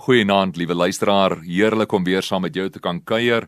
Goeienaand, 0.00 0.56
liewe 0.56 0.74
luisteraar. 0.74 1.34
Heerlik 1.44 1.92
om 1.92 2.04
weer 2.04 2.22
saam 2.24 2.40
met 2.40 2.54
jou 2.56 2.70
te 2.72 2.80
kan 2.80 3.02
kuier. 3.04 3.44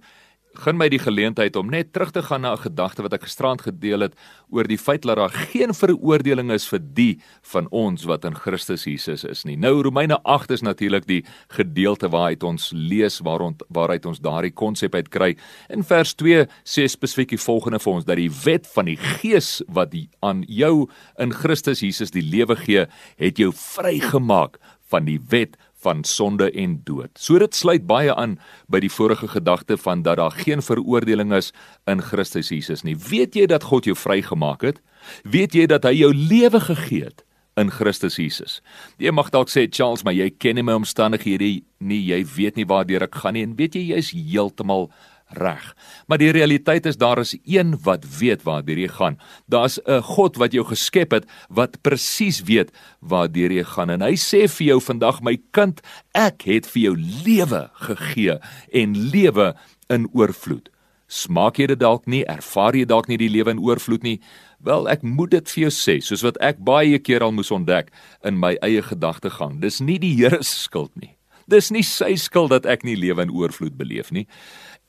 Gun 0.61 0.77
my 0.77 0.91
die 0.93 1.01
geleentheid 1.01 1.55
om 1.57 1.71
net 1.73 1.95
terug 1.97 2.11
te 2.13 2.21
gaan 2.23 2.43
na 2.45 2.53
'n 2.53 2.61
gedagte 2.61 3.03
wat 3.03 3.15
ek 3.15 3.23
gisterand 3.25 3.63
gedeel 3.63 4.01
het 4.01 4.15
oor 4.51 4.69
die 4.69 4.77
feit 4.77 5.03
dat 5.03 5.17
daar 5.17 5.31
geen 5.31 5.73
veroordeling 5.73 6.53
is 6.53 6.69
vir 6.69 6.79
die 6.79 7.21
van 7.43 7.69
ons 7.71 8.05
wat 8.05 8.25
in 8.25 8.35
Christus 8.35 8.85
Jesus 8.85 9.25
is 9.25 9.45
nie. 9.45 9.57
Nou 9.57 9.83
Romeine 9.83 10.19
8 10.25 10.51
is 10.51 10.61
natuurlik 10.63 11.07
die 11.07 11.25
gedeelte 11.49 12.09
waaruit 12.11 12.43
ons 12.43 12.71
lees 12.75 13.21
waarond 13.21 13.63
waaruit 13.69 14.07
ons 14.07 14.21
daardie 14.21 14.53
konsep 14.53 14.95
uit 14.95 15.09
kry. 15.09 15.37
In 15.71 15.83
vers 15.83 16.15
2 16.15 16.47
sê 16.65 16.87
spesifiek 16.87 17.29
die 17.29 17.39
volgende 17.39 17.79
vir 17.79 17.93
ons 17.93 18.05
dat 18.05 18.17
die 18.17 18.31
wet 18.45 18.67
van 18.67 18.85
die 18.85 18.97
Gees 18.97 19.63
wat 19.69 19.91
die, 19.91 20.11
aan 20.21 20.45
jou 20.47 20.91
in 21.19 21.33
Christus 21.33 21.81
Jesus 21.81 22.11
die 22.11 22.31
lewe 22.31 22.57
gee, 22.57 22.87
het 23.17 23.39
jou 23.39 23.53
vrygemaak 23.53 24.59
van 24.93 25.05
die 25.05 25.21
wet 25.31 25.57
van 25.83 26.05
sonde 26.05 26.51
en 26.51 26.79
dood. 26.87 27.11
So 27.19 27.39
dit 27.43 27.55
sluit 27.55 27.87
baie 27.87 28.15
aan 28.15 28.39
by 28.71 28.83
die 28.85 28.93
vorige 28.93 29.29
gedagte 29.35 29.77
van 29.81 30.05
dat 30.07 30.21
daar 30.21 30.35
geen 30.45 30.63
veroordeling 30.63 31.35
is 31.37 31.53
in 31.91 32.03
Christus 32.03 32.53
Jesus 32.55 32.85
nie. 32.87 32.97
Weet 32.97 33.37
jy 33.39 33.47
dat 33.51 33.67
God 33.71 33.89
jou 33.89 33.97
vrygemaak 33.99 34.63
het? 34.67 34.81
Weet 35.27 35.55
jy 35.59 35.67
dat 35.71 35.87
hy 35.89 35.97
jou 35.99 36.13
lewe 36.15 36.61
gegee 36.63 37.11
het 37.11 37.25
in 37.59 37.71
Christus 37.75 38.17
Jesus? 38.21 38.61
Jy 39.03 39.13
mag 39.15 39.33
dalk 39.35 39.51
sê 39.53 39.67
Charles, 39.71 40.05
maar 40.07 40.17
jy 40.17 40.31
ken 40.31 40.57
nie 40.59 40.67
my 40.67 40.79
omstandighede 40.81 41.63
nie. 41.83 42.03
Jy 42.13 42.23
weet 42.37 42.61
nie 42.61 42.69
waartoe 42.69 43.03
ek 43.03 43.23
gaan 43.25 43.37
nie 43.37 43.47
en 43.47 43.57
weet 43.59 43.79
jy 43.79 43.89
jy 43.91 44.03
is 44.03 44.13
heeltemal 44.15 44.91
reg. 45.39 45.75
Maar 46.07 46.19
die 46.19 46.33
realiteit 46.35 46.87
is 46.87 46.97
daar 46.97 47.19
is 47.19 47.37
een 47.45 47.77
wat 47.85 48.05
weet 48.19 48.43
waartoe 48.43 48.79
jy 48.79 48.89
gaan. 48.89 49.19
Daar's 49.47 49.79
'n 49.87 50.03
God 50.03 50.37
wat 50.37 50.53
jou 50.53 50.65
geskep 50.65 51.11
het 51.11 51.27
wat 51.49 51.81
presies 51.83 52.43
weet 52.43 52.71
waartoe 53.01 53.53
jy 53.53 53.65
gaan 53.65 53.91
en 53.91 54.01
hy 54.01 54.15
sê 54.15 54.49
vir 54.49 54.67
jou 54.67 54.81
vandag 54.81 55.23
my 55.23 55.39
kind, 55.51 55.81
ek 56.15 56.43
het 56.43 56.67
vir 56.67 56.83
jou 56.83 56.97
lewe 57.25 57.71
gegee 57.75 58.39
en 58.73 59.11
lewe 59.11 59.55
in 59.89 60.09
oorvloed. 60.13 60.69
Smaak 61.13 61.59
jy 61.61 61.67
dit 61.67 61.81
dalk 61.81 62.07
nie? 62.07 62.23
Ervaar 62.25 62.73
jy 62.73 62.87
dalk 62.89 63.09
nie 63.09 63.19
die 63.21 63.29
lewe 63.29 63.51
in 63.51 63.61
oorvloed 63.61 64.03
nie? 64.03 64.21
Wel, 64.65 64.89
ek 64.89 65.03
moet 65.03 65.35
dit 65.35 65.51
vir 65.51 65.61
jou 65.67 65.73
sê, 65.75 65.99
soos 66.01 66.23
wat 66.25 66.39
ek 66.41 66.63
baie 66.65 66.99
keer 67.03 67.25
al 67.27 67.35
moes 67.37 67.51
ontdek 67.53 67.91
in 68.25 68.39
my 68.41 68.55
eie 68.65 68.81
gedagtegang. 68.83 69.61
Dis 69.61 69.81
nie 69.85 69.99
die 70.01 70.15
Here 70.17 70.41
se 70.43 70.63
skuld 70.65 70.95
nie. 70.97 71.17
Dis 71.53 71.69
nie 71.75 71.85
sy 71.85 72.15
skuld 72.17 72.53
dat 72.55 72.67
ek 72.71 72.87
nie 72.89 72.97
lewe 72.97 73.27
in 73.27 73.33
oorvloed 73.35 73.77
beleef 73.77 74.13
nie. 74.15 74.25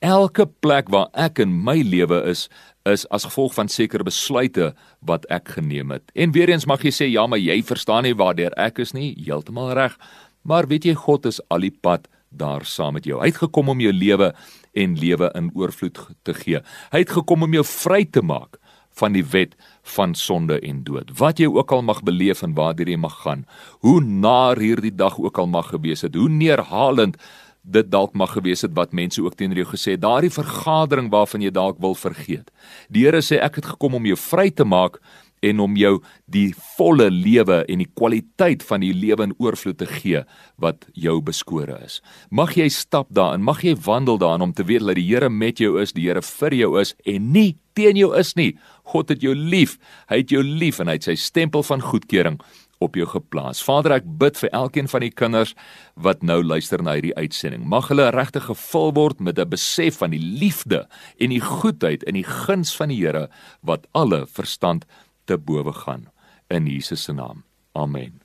Elke 0.04 0.46
plek 0.64 0.88
waar 0.92 1.10
ek 1.12 1.42
in 1.44 1.52
my 1.64 1.76
lewe 1.84 2.22
is, 2.30 2.46
is 2.88 3.04
as 3.12 3.26
gevolg 3.28 3.54
van 3.56 3.68
sekere 3.72 4.04
besluite 4.04 4.72
wat 5.04 5.28
ek 5.32 5.54
geneem 5.58 5.92
het. 5.94 6.08
En 6.16 6.32
weer 6.32 6.52
eens 6.52 6.66
mag 6.68 6.84
jy 6.84 6.92
sê 6.92 7.08
ja, 7.08 7.26
maar 7.28 7.40
jy 7.40 7.60
verstaan 7.64 8.08
nie 8.08 8.16
waardeur 8.16 8.56
ek 8.60 8.80
is 8.84 8.92
nie, 8.96 9.12
heeltemal 9.20 9.74
reg. 9.76 9.96
Maar 10.44 10.68
weet 10.68 10.88
jy 10.88 10.96
God 10.98 11.28
is 11.28 11.40
al 11.52 11.64
die 11.64 11.72
pad 11.72 12.08
daar 12.34 12.64
saam 12.66 12.96
met 12.98 13.06
jou. 13.08 13.20
Hy 13.20 13.30
het 13.30 13.44
gekom 13.44 13.70
om 13.72 13.80
jou 13.80 13.92
lewe 13.94 14.32
en 14.74 14.98
lewe 14.98 15.30
in 15.38 15.52
oorvloed 15.54 16.00
te 16.26 16.34
gee. 16.36 16.60
Hy 16.92 17.04
het 17.04 17.12
gekom 17.14 17.46
om 17.46 17.60
jou 17.60 17.64
vry 17.68 18.04
te 18.04 18.24
maak 18.24 18.58
van 18.98 19.14
die 19.16 19.24
wet 19.34 19.54
van 19.96 20.14
sonde 20.14 20.60
en 20.60 20.82
dood. 20.84 21.10
Wat 21.18 21.38
jy 21.42 21.48
ook 21.50 21.72
al 21.72 21.82
mag 21.82 22.02
beleef 22.06 22.42
en 22.42 22.54
waartoe 22.54 22.90
jy 22.94 22.98
mag 23.00 23.16
gaan, 23.22 23.46
hoe 23.84 24.00
naar 24.00 24.60
hierdie 24.62 24.94
dag 24.94 25.18
ook 25.18 25.38
al 25.38 25.50
mag 25.50 25.72
gewees 25.74 26.06
het, 26.06 26.14
hoe 26.14 26.28
neerhalend 26.28 27.18
dit 27.64 27.88
dalk 27.90 28.12
mag 28.12 28.34
gewees 28.36 28.62
het 28.62 28.74
wat 28.76 28.92
mense 28.92 29.22
ook 29.22 29.36
teenoor 29.40 29.62
jou 29.62 29.70
gesê 29.72 29.96
het, 29.96 30.02
daardie 30.04 30.32
vergadering 30.32 31.08
waarvan 31.12 31.44
jy 31.44 31.52
dalk 31.54 31.80
wil 31.80 31.96
vergeet. 31.96 32.50
Die 32.92 33.06
Here 33.06 33.22
sê 33.24 33.40
ek 33.40 33.60
het 33.60 33.70
gekom 33.74 33.96
om 33.96 34.08
jou 34.08 34.18
vry 34.20 34.50
te 34.52 34.66
maak 34.68 35.00
en 35.44 35.60
om 35.60 35.76
jou 35.76 35.98
die 36.30 36.50
volle 36.76 37.10
lewe 37.12 37.62
en 37.68 37.82
die 37.82 37.90
kwaliteit 37.96 38.64
van 38.64 38.84
die 38.84 38.92
lewe 38.96 39.28
in 39.28 39.34
oorvloed 39.42 39.78
te 39.80 39.88
gee 39.88 40.24
wat 40.60 40.86
jou 40.96 41.18
beskore 41.24 41.78
is. 41.84 42.00
Mag 42.30 42.54
jy 42.56 42.68
stap 42.72 43.10
daarin, 43.12 43.44
mag 43.44 43.64
jy 43.64 43.74
wandel 43.84 44.20
daarin 44.20 44.48
om 44.48 44.54
te 44.56 44.64
weet 44.64 44.84
dat 44.84 45.00
die 45.00 45.08
Here 45.08 45.30
met 45.30 45.60
jou 45.60 45.76
is, 45.80 45.92
die 45.96 46.08
Here 46.08 46.22
vir 46.24 46.56
jou 46.56 46.74
is 46.80 46.94
en 47.04 47.32
nie 47.32 47.56
teen 47.74 47.96
jou 47.96 48.12
is 48.18 48.34
nie. 48.38 48.54
God 48.90 49.08
het 49.08 49.22
jou 49.22 49.34
lief. 49.34 49.78
Hy 50.10 50.22
het 50.22 50.30
jou 50.30 50.42
lief 50.42 50.80
en 50.80 50.88
hy 50.88 50.98
het 50.98 51.08
sy 51.08 51.16
stempel 51.20 51.62
van 51.62 51.84
goedkeuring 51.84 52.40
op 52.84 52.96
jou 52.98 53.06
geplaas. 53.08 53.62
Vader, 53.64 53.98
ek 53.98 54.08
bid 54.20 54.38
vir 54.40 54.52
elkeen 54.56 54.90
van 54.90 55.04
die 55.04 55.12
kinders 55.14 55.54
wat 55.94 56.24
nou 56.26 56.40
luister 56.44 56.82
na 56.82 56.96
hierdie 56.98 57.14
uitsending. 57.16 57.64
Mag 57.64 57.88
hulle 57.92 58.10
regtig 58.14 58.48
gevul 58.50 58.92
word 58.96 59.20
met 59.20 59.38
'n 59.38 59.48
besef 59.48 59.98
van 60.02 60.10
die 60.10 60.22
liefde 60.22 60.86
en 61.18 61.30
die 61.30 61.40
goedheid 61.40 62.04
en 62.04 62.14
die 62.14 62.26
guns 62.26 62.74
van 62.76 62.88
die 62.88 63.00
Here 63.04 63.28
wat 63.62 63.86
alle 63.92 64.26
verstand 64.26 64.84
te 65.26 65.38
bowe 65.38 65.72
gaan 65.72 66.10
in 66.50 66.66
Jesus 66.66 67.02
se 67.02 67.12
naam. 67.12 67.44
Amen. 67.72 68.23